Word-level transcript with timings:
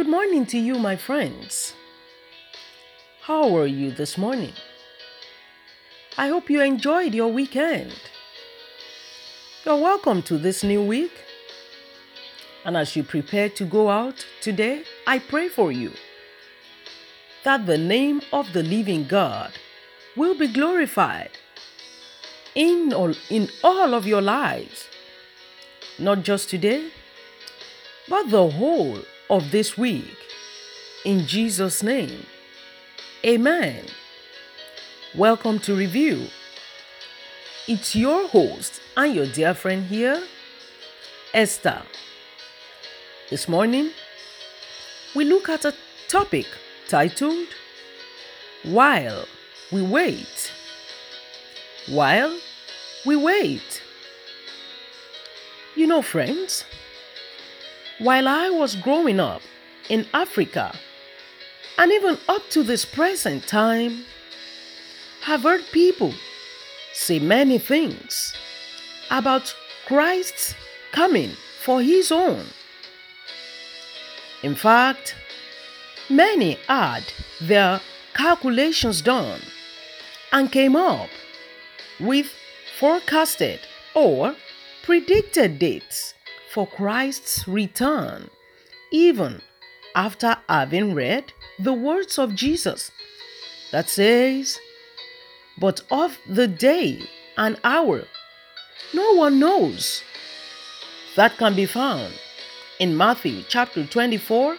Good 0.00 0.08
morning 0.08 0.46
to 0.46 0.58
you, 0.58 0.78
my 0.78 0.96
friends. 0.96 1.74
How 3.20 3.54
are 3.54 3.66
you 3.66 3.90
this 3.90 4.16
morning? 4.16 4.54
I 6.16 6.28
hope 6.28 6.48
you 6.48 6.62
enjoyed 6.62 7.12
your 7.12 7.28
weekend. 7.28 7.92
You're 9.62 9.76
welcome 9.76 10.22
to 10.22 10.38
this 10.38 10.64
new 10.64 10.82
week. 10.82 11.12
And 12.64 12.78
as 12.78 12.96
you 12.96 13.02
prepare 13.02 13.50
to 13.50 13.66
go 13.66 13.90
out 13.90 14.24
today, 14.40 14.84
I 15.06 15.18
pray 15.18 15.50
for 15.50 15.70
you 15.70 15.92
that 17.44 17.66
the 17.66 17.76
name 17.76 18.22
of 18.32 18.54
the 18.54 18.62
living 18.62 19.06
God 19.06 19.52
will 20.16 20.34
be 20.34 20.48
glorified 20.48 21.32
in 22.54 22.94
all, 22.94 23.12
in 23.28 23.50
all 23.62 23.92
of 23.92 24.06
your 24.06 24.22
lives, 24.22 24.88
not 25.98 26.22
just 26.22 26.48
today, 26.48 26.88
but 28.08 28.30
the 28.30 28.48
whole 28.48 29.00
of 29.30 29.50
this 29.50 29.78
week. 29.78 30.18
In 31.04 31.26
Jesus' 31.26 31.82
name, 31.82 32.26
Amen. 33.24 33.84
Welcome 35.14 35.58
to 35.60 35.74
Review. 35.74 36.26
It's 37.68 37.94
your 37.94 38.28
host 38.28 38.80
and 38.96 39.14
your 39.14 39.26
dear 39.26 39.54
friend 39.54 39.86
here, 39.86 40.22
Esther. 41.32 41.82
This 43.30 43.48
morning, 43.48 43.90
we 45.14 45.24
look 45.24 45.48
at 45.48 45.64
a 45.64 45.74
topic 46.08 46.46
titled 46.88 47.48
While 48.64 49.26
We 49.70 49.82
Wait. 49.82 50.52
While 51.88 52.36
we 53.06 53.16
wait. 53.16 53.82
You 55.74 55.86
know, 55.86 56.02
friends, 56.02 56.64
while 58.00 58.26
I 58.26 58.48
was 58.48 58.76
growing 58.76 59.20
up 59.20 59.42
in 59.90 60.06
Africa, 60.14 60.74
and 61.76 61.92
even 61.92 62.16
up 62.28 62.42
to 62.50 62.62
this 62.62 62.84
present 62.84 63.46
time, 63.46 64.04
have 65.22 65.42
heard 65.42 65.62
people 65.70 66.14
say 66.94 67.18
many 67.18 67.58
things 67.58 68.34
about 69.10 69.54
Christ's 69.86 70.54
coming 70.92 71.32
for 71.62 71.82
his 71.82 72.10
own. 72.10 72.46
In 74.42 74.54
fact, 74.54 75.14
many 76.08 76.58
had 76.68 77.04
their 77.40 77.80
calculations 78.14 79.02
done 79.02 79.40
and 80.32 80.50
came 80.50 80.74
up 80.74 81.10
with 81.98 82.32
forecasted 82.78 83.60
or 83.94 84.34
predicted 84.82 85.58
dates 85.58 86.14
for 86.50 86.66
Christ's 86.66 87.46
return, 87.46 88.28
even 88.90 89.40
after 89.94 90.36
having 90.48 90.94
read 90.94 91.32
the 91.58 91.72
words 91.72 92.18
of 92.18 92.34
Jesus 92.34 92.90
that 93.70 93.88
says, 93.88 94.58
But 95.58 95.82
of 95.90 96.18
the 96.28 96.48
day 96.48 97.08
and 97.36 97.60
hour, 97.62 98.02
no 98.92 99.14
one 99.14 99.38
knows. 99.38 100.02
That 101.16 101.36
can 101.38 101.54
be 101.54 101.66
found 101.66 102.14
in 102.78 102.96
Matthew 102.96 103.44
chapter 103.48 103.86
24, 103.86 104.56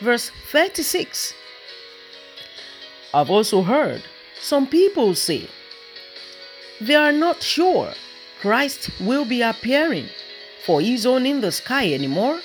verse 0.00 0.30
36. 0.50 1.34
I've 3.14 3.30
also 3.30 3.62
heard 3.62 4.02
some 4.40 4.66
people 4.66 5.14
say 5.14 5.48
they 6.80 6.96
are 6.96 7.12
not 7.12 7.42
sure 7.42 7.92
Christ 8.40 8.90
will 9.00 9.24
be 9.24 9.40
appearing 9.42 10.08
for 10.64 10.80
his 10.80 11.06
own 11.06 11.26
in 11.26 11.40
the 11.40 11.52
sky 11.52 11.92
anymore 11.92 12.40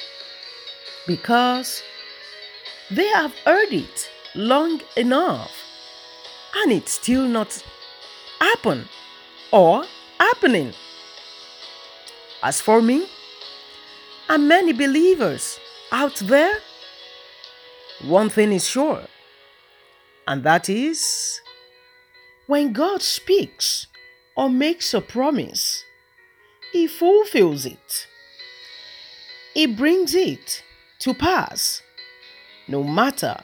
because 1.06 1.84
they 2.92 3.08
have 3.08 3.34
heard 3.46 3.72
it 3.72 4.10
long 4.36 4.82
enough 4.96 5.52
and 6.56 6.72
it's 6.72 6.94
still 6.94 7.28
not 7.28 7.64
happen 8.40 8.88
or 9.52 9.84
happening. 10.20 10.74
As 12.44 12.62
for 12.62 12.82
me, 12.82 13.08
and 14.30 14.48
many 14.48 14.74
believers 14.74 15.60
out 15.92 16.16
there, 16.26 16.54
one 18.04 18.30
thing 18.30 18.52
is 18.52 18.68
sure, 18.68 19.04
and 20.28 20.44
that 20.44 20.70
is 20.70 21.42
when 22.46 22.74
God 22.74 23.02
speaks 23.02 23.88
or 24.36 24.50
makes 24.50 24.94
a 24.94 25.02
promise, 25.02 25.84
He 26.78 26.86
fulfills 26.86 27.66
it. 27.66 28.06
He 29.56 29.66
brings 29.66 30.14
it 30.14 30.62
to 31.00 31.16
pass, 31.16 31.82
no 32.68 32.84
matter 32.84 33.36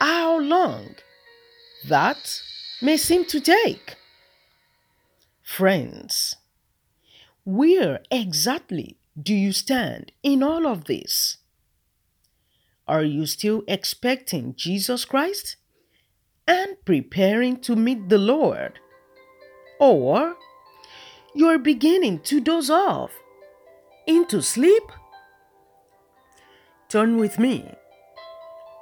how 0.00 0.40
long 0.40 0.96
that 1.86 2.42
may 2.82 2.96
seem 2.96 3.24
to 3.26 3.40
take. 3.40 3.94
Friends, 5.44 6.34
where 7.44 8.00
exactly 8.10 8.96
do 9.16 9.36
you 9.36 9.52
stand 9.52 10.10
in 10.24 10.42
all 10.42 10.66
of 10.66 10.86
this? 10.86 11.36
Are 12.88 13.04
you 13.04 13.24
still 13.24 13.62
expecting 13.68 14.56
Jesus 14.56 15.04
Christ 15.04 15.54
and 16.48 16.76
preparing 16.84 17.60
to 17.60 17.76
meet 17.76 18.08
the 18.08 18.18
Lord? 18.18 18.80
Or 19.78 20.34
you're 21.34 21.58
beginning 21.58 22.20
to 22.20 22.40
doze 22.40 22.70
off 22.70 23.12
into 24.06 24.42
sleep? 24.42 24.82
Turn 26.88 27.18
with 27.18 27.38
me 27.38 27.74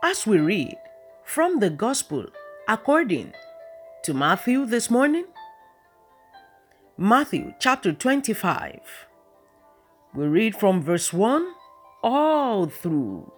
as 0.03 0.26
we 0.26 0.38
read 0.38 0.76
from 1.25 1.60
the 1.60 1.70
Gospel 1.70 2.26
according 2.66 3.32
to 4.04 4.14
Matthew 4.14 4.64
this 4.64 4.91
morning. 4.91 5.26
Matthew 6.97 7.53
chapter 7.60 7.92
25. 7.92 8.81
We 10.14 10.26
read 10.26 10.56
from 10.56 10.82
verse 10.82 11.12
1 11.12 11.47
all 12.03 12.66
through 12.66 13.31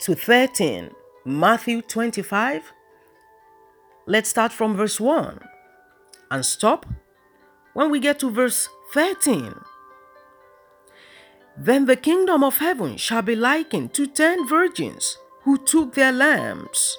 to 0.00 0.14
13. 0.14 0.90
Matthew 1.24 1.82
25. 1.82 2.72
Let's 4.06 4.28
start 4.28 4.52
from 4.52 4.76
verse 4.76 5.00
1 5.00 5.40
and 6.30 6.44
stop 6.44 6.86
when 7.74 7.90
we 7.90 8.00
get 8.00 8.18
to 8.20 8.30
verse 8.30 8.68
13. 8.92 9.54
Then 11.56 11.86
the 11.86 11.96
kingdom 11.96 12.42
of 12.42 12.58
heaven 12.58 12.96
shall 12.96 13.22
be 13.22 13.36
likened 13.36 13.92
to 13.94 14.06
ten 14.06 14.48
virgins 14.48 15.18
who 15.42 15.58
took 15.58 15.94
their 15.94 16.10
lamps 16.10 16.98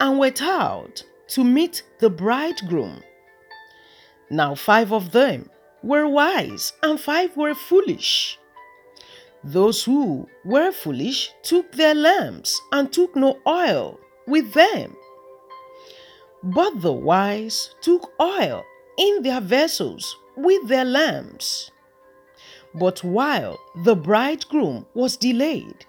and 0.00 0.18
went 0.18 0.42
out 0.42 1.02
to 1.28 1.42
meet 1.42 1.82
the 1.98 2.10
bridegroom. 2.10 3.02
Now 4.30 4.54
five 4.54 4.92
of 4.92 5.12
them 5.12 5.50
were 5.82 6.06
wise 6.06 6.72
and 6.82 7.00
five 7.00 7.36
were 7.36 7.54
foolish. 7.54 8.38
Those 9.42 9.84
who 9.84 10.28
were 10.44 10.72
foolish 10.72 11.30
took 11.42 11.72
their 11.72 11.94
lamps 11.94 12.60
and 12.72 12.92
took 12.92 13.14
no 13.16 13.38
oil 13.46 13.98
with 14.26 14.52
them. 14.54 14.96
But 16.42 16.80
the 16.82 16.92
wise 16.92 17.74
took 17.80 18.12
oil 18.20 18.64
in 18.98 19.22
their 19.22 19.40
vessels 19.40 20.16
with 20.36 20.68
their 20.68 20.84
lamps. 20.84 21.70
But 22.74 23.02
while 23.02 23.58
the 23.74 23.96
bridegroom 23.96 24.86
was 24.94 25.16
delayed, 25.16 25.86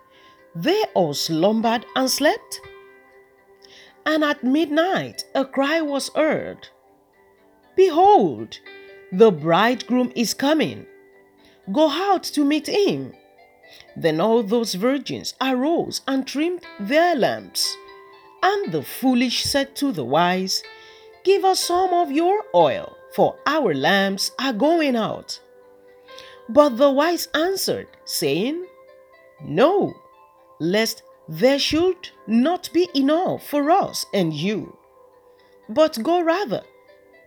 they 0.55 0.83
all 0.93 1.13
slumbered 1.13 1.85
and 1.95 2.09
slept. 2.09 2.61
And 4.05 4.23
at 4.23 4.43
midnight 4.43 5.25
a 5.35 5.45
cry 5.45 5.81
was 5.81 6.09
heard 6.15 6.69
Behold, 7.75 8.59
the 9.11 9.31
bridegroom 9.31 10.11
is 10.15 10.33
coming. 10.33 10.85
Go 11.71 11.89
out 11.89 12.23
to 12.23 12.43
meet 12.43 12.67
him. 12.67 13.13
Then 13.95 14.19
all 14.19 14.41
those 14.41 14.73
virgins 14.73 15.35
arose 15.39 16.01
and 16.07 16.25
trimmed 16.25 16.63
their 16.79 17.15
lamps. 17.15 17.75
And 18.41 18.71
the 18.71 18.81
foolish 18.81 19.43
said 19.43 19.75
to 19.77 19.91
the 19.91 20.03
wise, 20.03 20.63
Give 21.23 21.45
us 21.45 21.59
some 21.59 21.93
of 21.93 22.11
your 22.11 22.43
oil, 22.55 22.96
for 23.17 23.35
our 23.47 23.73
lamps 23.73 24.29
are 24.37 24.53
going 24.53 24.95
out. 24.95 25.39
But 26.47 26.77
the 26.77 26.91
wise 26.91 27.27
answered, 27.33 27.87
saying, 28.05 28.63
No, 29.43 29.95
lest 30.59 31.01
there 31.27 31.57
should 31.57 32.11
not 32.27 32.69
be 32.73 32.87
enough 32.93 33.41
for 33.43 33.71
us 33.71 34.05
and 34.13 34.31
you. 34.31 34.77
But 35.67 36.03
go 36.03 36.21
rather 36.21 36.61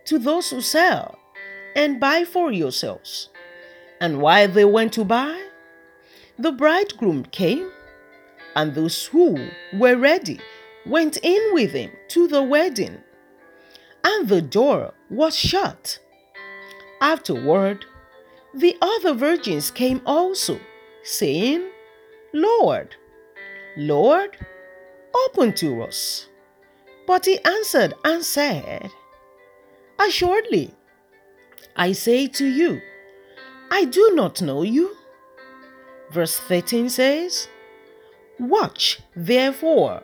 to 0.05 0.17
those 0.17 0.49
who 0.49 0.61
sell 0.61 1.19
and 1.75 1.99
buy 1.99 2.23
for 2.23 2.53
yourselves. 2.53 3.27
And 3.99 4.21
while 4.21 4.47
they 4.47 4.63
went 4.63 4.93
to 4.93 5.03
buy, 5.03 5.45
the 6.39 6.53
bridegroom 6.53 7.25
came, 7.25 7.69
and 8.55 8.73
those 8.73 9.07
who 9.07 9.49
were 9.73 9.97
ready 9.97 10.39
went 10.85 11.17
in 11.21 11.53
with 11.53 11.73
him 11.73 11.91
to 12.11 12.29
the 12.29 12.41
wedding, 12.41 13.03
and 14.03 14.27
the 14.27 14.41
door 14.41 14.93
was 15.09 15.35
shut. 15.35 15.99
Afterward, 17.01 17.85
the 18.53 18.77
other 18.81 19.13
virgins 19.13 19.71
came 19.71 20.01
also, 20.05 20.59
saying, 21.03 21.69
Lord, 22.33 22.95
Lord, 23.77 24.37
open 25.25 25.53
to 25.53 25.83
us. 25.83 26.27
But 27.07 27.25
he 27.25 27.39
answered 27.43 27.93
and 28.03 28.23
said, 28.23 28.91
Assuredly, 29.99 30.73
I 31.75 31.91
say 31.93 32.27
to 32.27 32.45
you, 32.45 32.81
I 33.71 33.85
do 33.85 34.11
not 34.13 34.41
know 34.41 34.63
you. 34.63 34.95
Verse 36.11 36.37
13 36.37 36.89
says, 36.89 37.47
Watch 38.39 38.99
therefore, 39.15 40.03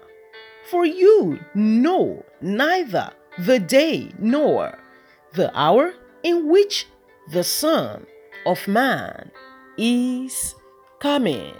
for 0.69 0.85
you 0.85 1.39
know 1.53 2.23
neither 2.41 3.11
the 3.39 3.59
day 3.59 4.11
nor 4.19 4.77
the 5.33 5.55
hour 5.57 5.93
in 6.23 6.49
which 6.49 6.87
the 7.29 7.43
Son 7.43 8.05
of 8.45 8.67
Man 8.67 9.31
is 9.77 10.55
coming. 10.99 11.53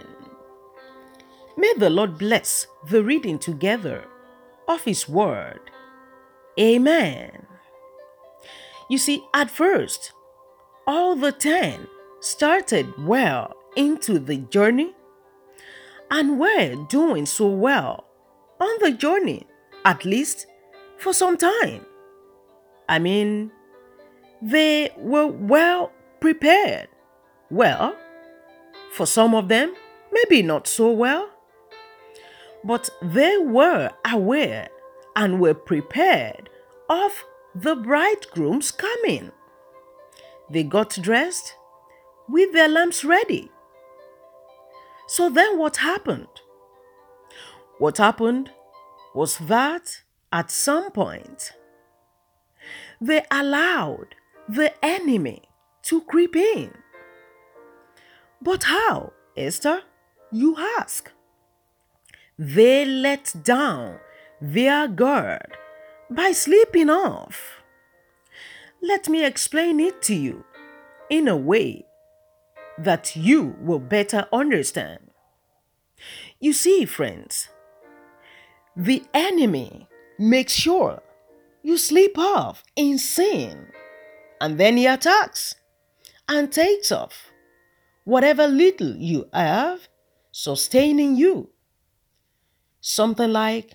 May 1.56 1.74
the 1.78 1.90
Lord 1.90 2.18
bless 2.18 2.68
the 2.90 3.04
reading 3.04 3.40
together 3.40 4.06
of 4.68 4.84
His 4.84 5.08
Word. 5.08 5.60
Amen. 6.60 7.46
You 8.90 8.98
see, 8.98 9.24
at 9.34 9.52
first, 9.52 10.12
all 10.88 11.16
the 11.16 11.32
ten 11.32 11.88
started 12.20 13.06
well 13.06 13.54
into 13.76 14.18
the 14.18 14.38
journey 14.38 14.96
and 16.10 16.40
were 16.40 16.76
doing 16.90 17.26
so 17.26 17.48
well 17.48 18.06
on 18.60 18.76
the 18.80 18.92
journey, 18.92 19.46
at 19.86 20.06
least 20.06 20.48
for 20.98 21.14
some 21.14 21.38
time. 21.38 21.86
I 22.90 23.00
mean, 23.00 23.52
they 24.42 24.92
were 24.98 25.28
well 25.28 25.92
prepared. 26.20 26.88
Well, 27.50 27.96
for 28.94 29.06
some 29.06 29.36
of 29.36 29.48
them, 29.48 29.74
maybe 30.12 30.42
not 30.42 30.68
so 30.68 30.92
well. 30.92 31.30
But 32.64 32.90
they 33.02 33.38
were 33.38 33.92
aware 34.06 34.70
and 35.16 35.40
were 35.40 35.54
prepared 35.54 36.50
of 36.90 37.26
the 37.56 37.76
bridegroom's 37.76 38.72
coming. 38.72 39.32
They 40.50 40.64
got 40.64 40.98
dressed 41.02 41.56
with 42.30 42.54
their 42.54 42.68
lamps 42.68 43.04
ready. 43.04 43.52
So 45.08 45.30
then 45.30 45.58
what 45.58 45.78
happened? 45.78 46.28
What 47.80 47.98
happened 47.98 48.52
was 49.14 49.38
that 49.38 50.02
at 50.32 50.52
some 50.52 50.92
point 50.92 51.54
they 53.00 53.24
allowed 53.32 54.16
the 54.50 54.74
enemy 54.84 55.44
to 55.84 56.02
creep 56.02 56.36
in. 56.36 56.74
But 58.42 58.64
how, 58.64 59.14
Esther? 59.36 59.82
You 60.32 60.58
ask. 60.78 61.12
They 62.38 62.86
let 62.86 63.34
down 63.44 64.00
their 64.42 64.88
guard 64.88 65.58
by 66.10 66.32
sleeping 66.32 66.90
off. 66.90 67.62
Let 68.82 69.10
me 69.10 69.26
explain 69.26 69.80
it 69.80 70.02
to 70.04 70.16
you 70.16 70.46
in 71.10 71.28
a 71.28 71.38
way 71.38 71.86
that 72.78 73.16
you 73.16 73.56
will 73.60 73.80
better 73.80 74.28
understand. 74.32 75.00
You 76.40 76.54
see, 76.54 76.86
friends, 76.86 77.50
the 78.76 79.04
enemy 79.14 79.88
makes 80.18 80.54
sure 80.54 81.02
you 81.64 81.78
sleep 81.78 82.18
off 82.18 82.64
in 82.76 82.98
sin, 82.98 83.68
and 84.40 84.60
then 84.60 84.78
he 84.78 84.86
attacks 84.86 85.56
and 86.30 86.52
takes 86.52 86.92
off 86.92 87.32
whatever 88.04 88.48
little 88.48 88.96
you 88.96 89.28
have 89.34 89.88
sustaining 90.32 91.16
you. 91.16 91.50
Something 92.80 93.32
like 93.32 93.74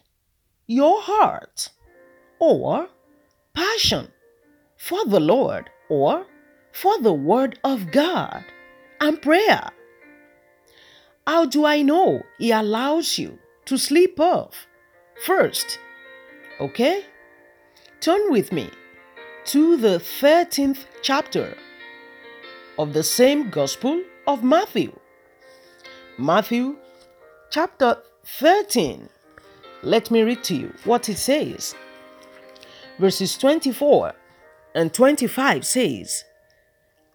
your 0.67 1.03
heart 1.03 1.69
or 2.39 2.89
passion 3.53 4.09
for 4.79 5.05
the 5.05 5.21
Lord 5.21 5.69
or 5.91 6.27
for 6.73 6.99
the 7.01 7.13
Word 7.13 7.59
of 7.63 7.91
God 7.93 8.45
and 9.01 9.21
prayer. 9.21 9.71
How 11.27 11.45
do 11.45 11.65
I 11.67 11.83
know 11.83 12.23
He 12.39 12.51
allows 12.51 13.19
you 13.19 13.39
to 13.67 13.77
sleep 13.77 14.19
off? 14.19 14.67
First, 15.25 15.79
okay? 16.63 17.05
Turn 18.01 18.31
with 18.31 18.53
me 18.53 18.71
to 19.47 19.77
the 19.77 19.99
13th 19.99 20.85
chapter 21.03 21.57
of 22.79 22.93
the 22.93 23.03
same 23.03 23.51
Gospel 23.51 24.03
of 24.27 24.45
Matthew. 24.45 24.93
Matthew 26.19 26.77
chapter 27.51 27.99
13. 28.25 29.09
Let 29.83 30.11
me 30.13 30.23
read 30.23 30.45
to 30.45 30.55
you 30.55 30.73
what 30.85 31.09
it 31.09 31.19
says. 31.19 31.75
Verses 32.99 33.37
24 33.37 34.15
and 34.77 34.95
25 34.95 35.67
says, 35.67 36.25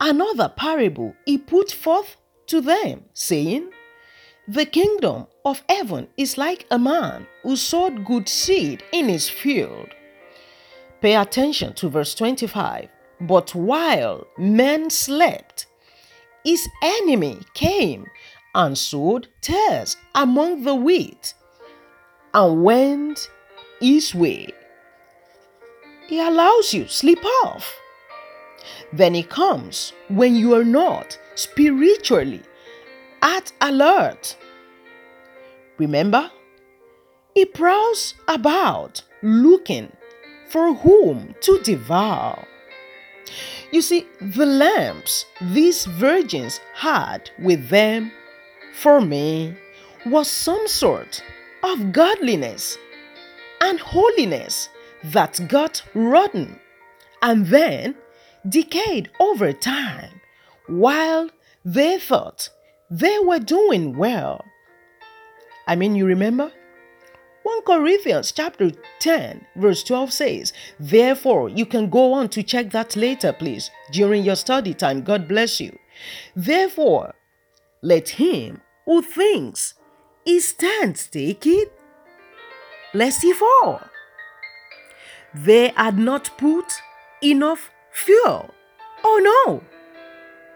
Another 0.01 0.49
parable 0.49 1.15
he 1.25 1.37
put 1.37 1.71
forth 1.71 2.17
to 2.47 2.59
them, 2.59 3.05
saying, 3.13 3.69
The 4.47 4.65
kingdom 4.65 5.27
of 5.47 5.63
heaven 5.69 6.09
is 6.17 6.37
like 6.37 6.65
a 6.69 6.77
man 6.77 7.25
who 7.41 7.55
sowed 7.55 8.03
good 8.05 8.27
seed 8.27 8.83
in 8.91 9.07
his 9.07 9.29
field. 9.29 9.87
Pay 11.01 11.15
attention 11.15 11.73
to 11.75 11.87
verse 11.87 12.13
25. 12.15 12.89
But 13.21 13.55
while 13.55 14.27
men 14.37 14.89
slept, 14.89 15.67
his 16.43 16.67
enemy 16.83 17.39
came 17.53 18.07
and 18.53 18.77
sowed 18.77 19.29
tares 19.41 19.95
among 20.13 20.63
the 20.63 20.75
wheat 20.75 21.33
and 22.33 22.63
went 22.63 23.29
his 23.79 24.13
way. 24.13 24.49
He 26.07 26.19
allows 26.19 26.73
you 26.73 26.87
sleep 26.87 27.23
off. 27.45 27.73
Then 28.91 29.13
he 29.13 29.23
comes 29.23 29.93
when 30.09 30.35
you 30.35 30.53
are 30.55 30.65
not 30.65 31.17
spiritually 31.35 32.41
at 33.21 33.51
alert. 33.61 34.35
Remember, 35.77 36.31
he 37.33 37.45
prowls 37.45 38.15
about 38.27 39.03
looking 39.21 39.91
for 40.49 40.73
whom 40.73 41.35
to 41.41 41.59
devour. 41.59 42.47
You 43.71 43.81
see, 43.81 44.07
the 44.21 44.45
lamps 44.45 45.25
these 45.41 45.85
virgins 45.85 46.59
had 46.73 47.29
with 47.39 47.69
them 47.69 48.11
for 48.73 49.01
me 49.01 49.55
was 50.05 50.29
some 50.29 50.67
sort 50.67 51.21
of 51.63 51.91
godliness 51.91 52.77
and 53.61 53.79
holiness 53.79 54.69
that 55.03 55.47
got 55.47 55.83
rotten 55.93 56.59
and 57.21 57.47
then 57.47 57.95
decayed 58.47 59.09
over 59.19 59.51
time 59.51 60.21
while 60.67 61.29
they 61.65 61.99
thought 61.99 62.49
they 62.89 63.19
were 63.19 63.39
doing 63.39 63.97
well. 63.97 64.43
I 65.67 65.75
mean, 65.75 65.95
you 65.95 66.05
remember? 66.05 66.51
1 67.43 67.61
Corinthians 67.61 68.31
chapter 68.31 68.71
10 68.99 69.45
verse 69.55 69.83
12 69.83 70.11
says, 70.11 70.53
Therefore, 70.79 71.49
you 71.49 71.65
can 71.65 71.89
go 71.89 72.13
on 72.13 72.29
to 72.29 72.43
check 72.43 72.71
that 72.71 72.95
later, 72.95 73.31
please, 73.31 73.69
during 73.91 74.23
your 74.23 74.35
study 74.35 74.73
time. 74.73 75.01
God 75.01 75.27
bless 75.27 75.59
you. 75.59 75.77
Therefore, 76.35 77.15
let 77.81 78.09
him 78.09 78.61
who 78.85 79.01
thinks 79.01 79.75
he 80.25 80.39
stands 80.39 81.07
take 81.07 81.45
it, 81.45 81.71
lest 82.93 83.21
he 83.21 83.33
fall. 83.33 83.81
They 85.33 85.69
had 85.69 85.97
not 85.97 86.37
put 86.37 86.81
enough 87.23 87.71
fuel. 87.91 88.53
Oh 89.03 89.19
no! 89.23 89.63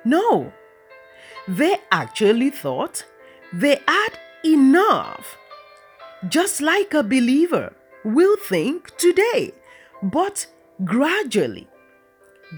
No! 0.03 0.51
They 1.47 1.77
actually 1.91 2.49
thought 2.49 3.05
they 3.53 3.79
had 3.87 4.19
enough 4.43 5.37
just 6.27 6.61
like 6.61 6.93
a 6.93 7.03
believer 7.03 7.73
will 8.03 8.37
think 8.37 8.95
today, 8.97 9.51
but 10.03 10.45
gradually 10.83 11.67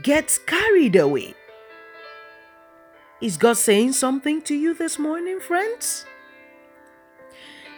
gets 0.01 0.37
carried 0.37 0.95
away. 0.95 1.33
Is 3.21 3.37
God 3.37 3.57
saying 3.57 3.93
something 3.93 4.41
to 4.43 4.55
you 4.55 4.73
this 4.73 4.99
morning, 4.99 5.39
friends? 5.39 6.05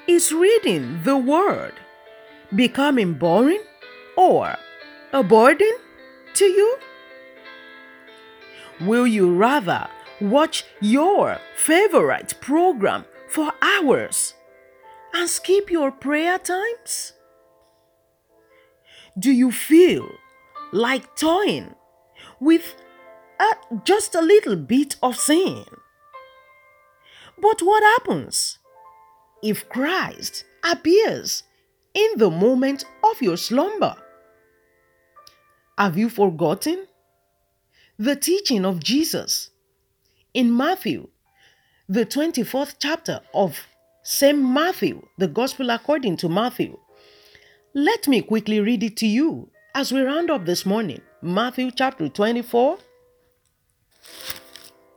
Is 0.07 0.31
reading 0.31 1.01
the 1.03 1.17
Word 1.17 1.73
becoming 2.55 3.13
boring 3.13 3.61
or 4.17 4.55
a 5.13 5.23
burden 5.23 5.73
to 6.33 6.45
you? 6.45 6.77
Will 8.81 9.05
you 9.07 9.33
rather 9.33 9.87
watch 10.19 10.63
your 10.81 11.39
favorite 11.55 12.33
program 12.41 13.05
for 13.35 13.51
hours 13.61 14.33
and 15.13 15.29
skip 15.29 15.69
your 15.69 15.91
prayer 15.91 16.39
times? 16.39 17.13
Do 19.19 19.31
you 19.31 19.51
feel 19.51 20.09
like 20.71 21.15
toying 21.15 21.75
with 22.39 22.75
a, 23.39 23.77
just 23.83 24.15
a 24.15 24.21
little 24.21 24.55
bit 24.55 24.95
of 25.03 25.17
sin? 25.17 25.65
But 27.37 27.61
what 27.61 27.83
happens 27.83 28.59
if 29.43 29.67
Christ 29.69 30.45
appears 30.63 31.43
in 31.93 32.11
the 32.17 32.29
moment 32.29 32.83
of 33.03 33.21
your 33.21 33.37
slumber. 33.37 33.95
Have 35.77 35.97
you 35.97 36.09
forgotten 36.09 36.87
the 37.97 38.15
teaching 38.15 38.65
of 38.65 38.83
Jesus 38.83 39.51
in 40.33 40.55
Matthew, 40.55 41.09
the 41.87 42.05
24th 42.05 42.75
chapter 42.79 43.21
of 43.33 43.67
St. 44.03 44.39
Matthew, 44.39 45.07
the 45.17 45.27
Gospel 45.27 45.69
according 45.69 46.17
to 46.17 46.29
Matthew? 46.29 46.79
Let 47.75 48.07
me 48.07 48.21
quickly 48.21 48.59
read 48.59 48.81
it 48.81 48.97
to 48.97 49.07
you 49.07 49.49
as 49.75 49.91
we 49.91 50.01
round 50.01 50.31
up 50.31 50.45
this 50.45 50.65
morning. 50.65 51.01
Matthew 51.21 51.69
chapter 51.69 52.09
24. 52.09 52.79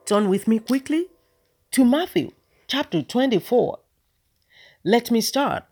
Turn 0.07 0.28
with 0.30 0.49
me 0.49 0.59
quickly 0.61 1.09
to 1.73 1.85
Matthew 1.85 2.30
chapter 2.66 3.02
24. 3.02 3.80
Let 4.85 5.11
me 5.11 5.21
start 5.21 5.64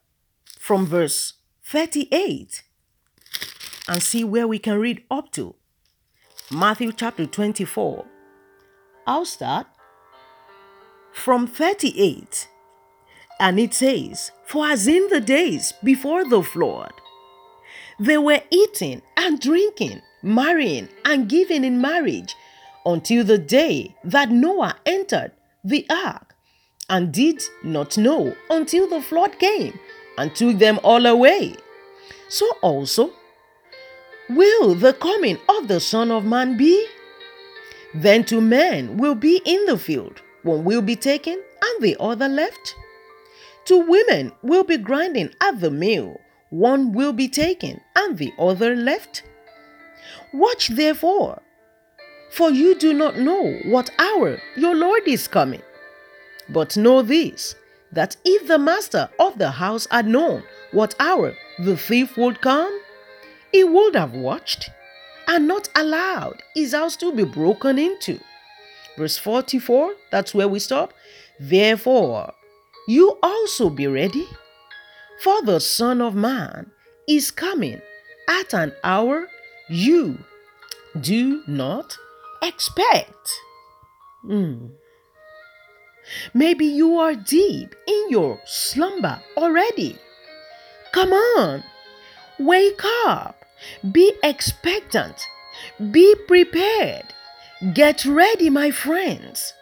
from 0.59 0.85
verse 0.85 1.35
38 1.65 2.63
and 3.89 4.03
see 4.03 4.23
where 4.23 4.47
we 4.47 4.59
can 4.59 4.79
read 4.79 5.05
up 5.11 5.33
to. 5.33 5.55
Matthew 6.51 6.93
chapter 6.93 7.25
24. 7.25 8.05
I'll 9.07 9.25
start 9.25 9.67
from 11.17 11.47
38. 11.47 12.49
And 13.41 13.59
it 13.59 13.75
says, 13.75 14.31
For 14.45 14.67
as 14.67 14.87
in 14.87 15.09
the 15.09 15.21
days 15.21 15.73
before 15.83 16.25
the 16.25 16.43
flood, 16.43 16.93
they 17.99 18.19
were 18.19 18.43
eating 18.51 19.03
and 19.17 19.41
drinking, 19.41 20.03
marrying 20.23 20.89
and 21.05 21.29
giving 21.29 21.65
in 21.65 21.81
marriage 21.81 22.35
until 22.85 23.25
the 23.25 23.39
day 23.39 23.97
that 24.05 24.31
Noah 24.31 24.77
entered 24.85 25.33
the 25.65 25.87
ark 25.91 26.35
and 26.89 27.13
did 27.13 27.43
not 27.65 27.99
know 27.99 28.37
until 28.51 28.89
the 28.89 29.03
flood 29.03 29.39
came 29.39 29.79
and 30.19 30.35
took 30.35 30.59
them 30.59 30.79
all 30.85 31.07
away. 31.07 31.57
So 32.29 32.47
also 32.63 33.13
will 34.29 34.75
the 34.75 34.93
coming 34.93 35.39
of 35.49 35.69
the 35.69 35.81
Son 35.81 36.11
of 36.11 36.25
Man 36.25 36.57
be? 36.57 36.87
Then 37.95 38.25
two 38.25 38.41
men 38.41 38.99
will 38.99 39.15
be 39.15 39.41
in 39.45 39.65
the 39.67 39.79
field, 39.79 40.21
one 40.47 40.65
will 40.65 40.83
be 40.83 40.97
taken 40.97 41.43
and 41.63 41.83
the 41.83 41.97
other 42.01 42.29
left. 42.29 42.75
Two 43.65 43.81
women 43.81 44.33
will 44.43 44.65
be 44.65 44.77
grinding 44.77 45.35
at 45.41 45.61
the 45.61 45.71
mill, 45.71 46.21
one 46.51 46.93
will 46.93 47.13
be 47.13 47.29
taken 47.29 47.81
and 47.97 48.17
the 48.17 48.33
other 48.39 48.75
left. 48.77 49.25
Watch 50.33 50.69
therefore, 50.69 51.43
for 52.31 52.51
you 52.51 52.75
do 52.79 52.93
not 52.93 53.19
know 53.19 53.59
what 53.65 53.91
hour 53.99 54.39
your 54.57 54.75
Lord 54.75 55.03
is 55.07 55.27
coming. 55.27 55.63
But 56.49 56.77
know 56.77 57.03
this 57.03 57.55
that 57.93 58.17
if 58.25 58.47
the 58.47 58.59
master 58.59 59.09
of 59.19 59.39
the 59.39 59.51
house 59.51 59.87
had 59.91 60.07
known 60.07 60.43
what 60.73 60.95
hour 61.01 61.35
the 61.59 61.77
thief 61.77 62.17
would 62.17 62.41
come, 62.41 62.81
he 63.53 63.65
would 63.65 63.95
have 63.97 64.13
watched 64.13 64.71
and 65.27 65.49
not 65.49 65.69
allowed 65.75 66.43
his 66.55 66.73
house 66.73 66.97
to 66.97 67.13
be 67.13 67.25
broken 67.25 67.79
into. 67.79 68.21
Verse 68.97 69.19
44, 69.19 69.95
that's 70.11 70.35
where 70.35 70.49
we 70.49 70.59
stop. 70.59 70.93
Therefore, 71.39 72.33
you 72.89 73.19
also 73.23 73.69
be 73.69 73.87
ready, 73.87 74.27
for 75.21 75.43
the 75.43 75.61
Son 75.61 76.01
of 76.01 76.15
Man 76.15 76.71
is 77.09 77.31
coming 77.31 77.81
at 78.29 78.55
an 78.55 78.73
hour 78.83 79.29
you 79.69 80.19
do 81.01 81.43
not 81.47 81.97
expect. 82.43 83.31
Mm. 84.25 84.71
Maybe 86.33 86.67
you 86.67 86.99
are 86.99 87.15
deep 87.15 87.75
in 87.87 88.11
your 88.11 88.41
slumber 88.45 89.21
already. 89.37 89.99
Come 90.93 91.13
on, 91.13 91.65
wake 92.39 92.81
up, 93.07 93.45
be 93.93 94.13
expectant, 94.23 95.27
be 95.91 96.15
prepared, 96.27 97.13
get 97.73 98.05
ready, 98.05 98.51
my 98.51 98.71
friends. 98.71 99.53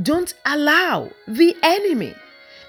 Don't 0.00 0.34
allow 0.44 1.10
the 1.26 1.56
enemy 1.62 2.14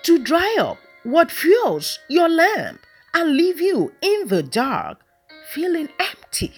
to 0.04 0.20
dry 0.20 0.56
up 0.60 0.78
what 1.04 1.32
fuels 1.32 2.00
your 2.10 2.30
lamp 2.30 2.82
and 3.14 3.36
leave 3.36 3.60
you 3.60 3.92
in 4.02 4.28
the 4.28 4.44
dark, 4.44 5.00
feeling 5.50 5.90
empty. 6.00 6.54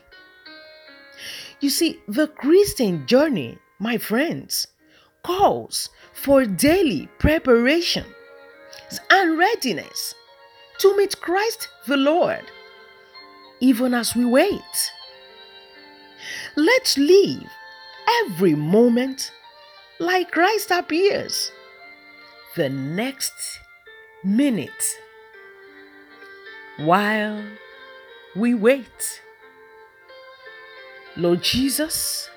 You 1.59 1.69
see, 1.69 1.99
the 2.07 2.27
Christian 2.27 3.07
journey, 3.07 3.57
my 3.79 3.97
friends, 3.97 4.67
calls 5.23 5.89
for 6.13 6.45
daily 6.45 7.07
preparation 7.19 8.05
and 9.09 9.37
readiness 9.37 10.13
to 10.79 10.95
meet 10.97 11.19
Christ 11.21 11.69
the 11.87 11.97
Lord, 11.97 12.43
even 13.61 13.93
as 13.93 14.15
we 14.15 14.25
wait. 14.25 14.91
Let's 16.55 16.97
live 16.97 17.49
every 18.25 18.55
moment 18.55 19.31
like 19.99 20.31
Christ 20.31 20.71
appears 20.71 21.51
the 22.55 22.69
next 22.69 23.59
minute 24.23 24.97
while 26.77 27.43
we 28.35 28.53
wait. 28.53 29.21
Lord 31.15 31.43
Jesus, 31.43 32.29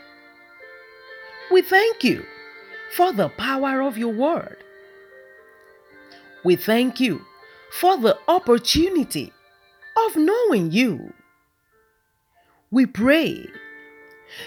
we 1.50 1.62
thank 1.62 2.04
you 2.04 2.24
for 2.94 3.12
the 3.12 3.28
power 3.30 3.80
of 3.80 3.96
your 3.96 4.12
word. 4.12 4.58
We 6.44 6.56
thank 6.56 7.00
you 7.00 7.24
for 7.72 7.96
the 7.96 8.18
opportunity 8.28 9.32
of 9.96 10.16
knowing 10.16 10.70
you. 10.70 11.12
We 12.70 12.86
pray 12.86 13.48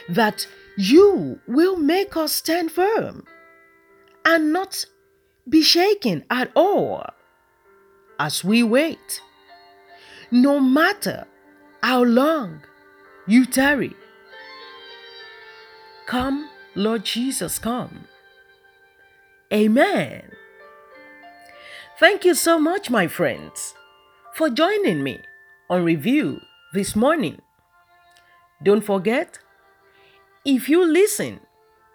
that 0.07 0.47
you 0.79 1.41
will 1.45 1.75
make 1.75 2.15
us 2.15 2.31
stand 2.31 2.71
firm 2.71 3.25
and 4.23 4.53
not 4.53 4.85
be 5.49 5.61
shaken 5.61 6.23
at 6.29 6.49
all 6.55 7.03
as 8.17 8.45
we 8.45 8.63
wait, 8.63 9.21
no 10.31 10.57
matter 10.57 11.27
how 11.83 12.01
long 12.01 12.61
you 13.27 13.45
tarry. 13.45 13.93
Come, 16.05 16.49
Lord 16.75 17.03
Jesus, 17.03 17.59
come. 17.59 18.05
Amen. 19.51 20.31
Thank 21.99 22.23
you 22.23 22.33
so 22.33 22.57
much, 22.57 22.89
my 22.89 23.07
friends, 23.07 23.73
for 24.33 24.49
joining 24.49 25.03
me 25.03 25.19
on 25.69 25.83
review 25.83 26.39
this 26.73 26.95
morning. 26.95 27.41
Don't 28.63 28.81
forget, 28.81 29.39
if 30.45 30.69
you 30.69 30.85
listen 30.85 31.41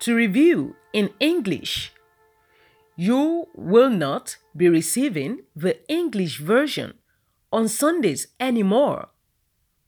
to 0.01 0.15
review 0.15 0.77
in 0.93 1.11
English, 1.21 1.93
you 2.97 3.49
will 3.55 3.91
not 3.91 4.37
be 4.57 4.69
receiving 4.69 5.41
the 5.57 5.79
English 5.91 6.39
version 6.39 6.95
on 7.53 7.69
Sundays 7.69 8.29
anymore, 8.39 9.09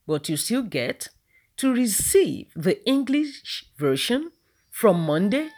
but 0.07 0.29
you 0.29 0.37
still 0.37 0.63
get 0.63 1.09
to 1.57 1.73
receive 1.73 2.47
the 2.55 2.85
English 2.89 3.67
version 3.77 4.31
from 4.71 5.01
Monday 5.05 5.49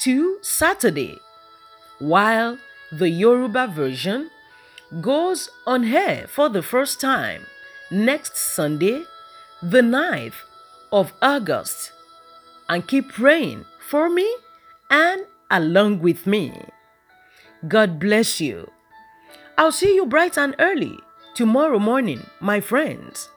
to 0.00 0.38
Saturday, 0.42 1.16
while 1.98 2.58
the 2.92 3.08
Yoruba 3.08 3.66
version 3.68 4.30
goes 5.00 5.50
on 5.66 5.84
air 5.84 6.26
for 6.28 6.48
the 6.48 6.62
first 6.62 7.00
time 7.00 7.42
next 7.90 8.36
Sunday, 8.36 9.02
the 9.62 9.80
9th 9.80 10.34
of 10.92 11.12
August. 11.20 11.92
And 12.68 12.86
keep 12.86 13.08
praying 13.12 13.64
for 13.88 14.10
me 14.10 14.28
and 14.90 15.22
along 15.50 16.00
with 16.00 16.26
me. 16.26 16.52
God 17.66 17.98
bless 17.98 18.40
you. 18.40 18.70
I'll 19.56 19.72
see 19.72 19.94
you 19.94 20.06
bright 20.06 20.38
and 20.38 20.54
early 20.58 20.98
tomorrow 21.34 21.78
morning, 21.78 22.26
my 22.40 22.60
friends. 22.60 23.28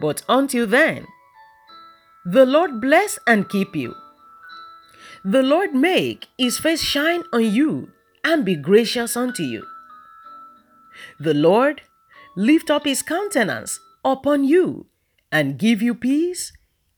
But 0.00 0.22
until 0.28 0.66
then, 0.66 1.06
the 2.24 2.46
Lord 2.46 2.80
bless 2.80 3.18
and 3.26 3.48
keep 3.48 3.74
you. 3.74 3.94
The 5.24 5.42
Lord 5.42 5.74
make 5.74 6.28
his 6.38 6.58
face 6.58 6.82
shine 6.82 7.24
on 7.32 7.44
you 7.44 7.90
and 8.24 8.44
be 8.44 8.54
gracious 8.54 9.16
unto 9.16 9.42
you. 9.42 9.66
The 11.18 11.34
Lord 11.34 11.82
lift 12.36 12.70
up 12.70 12.84
his 12.84 13.02
countenance 13.02 13.80
upon 14.04 14.44
you 14.44 14.86
and 15.32 15.58
give 15.58 15.82
you 15.82 15.94
peace 15.94 16.52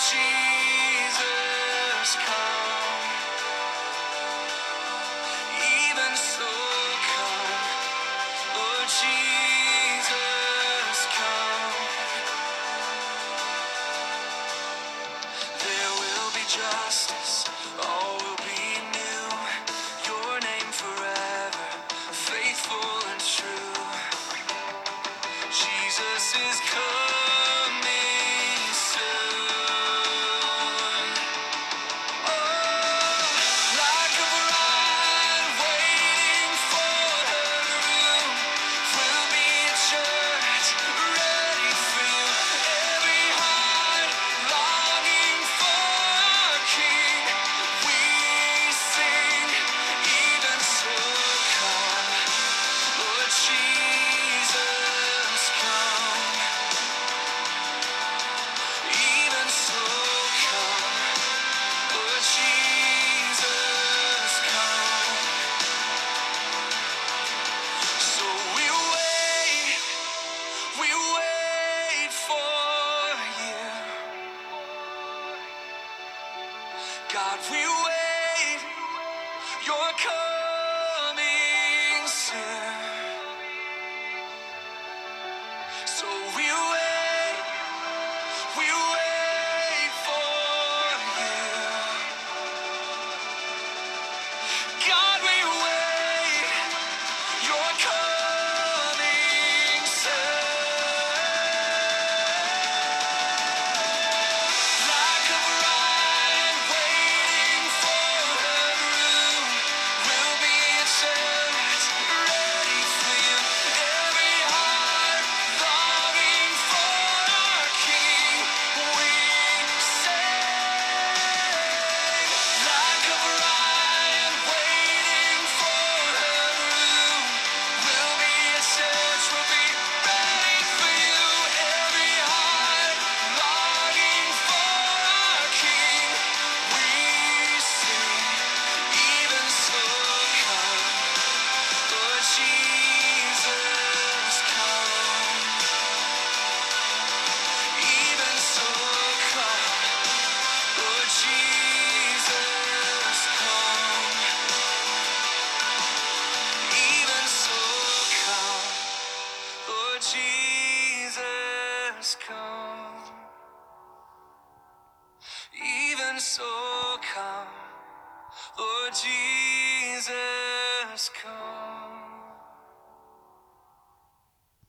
Jesus, 0.00 0.16
come. 2.26 2.49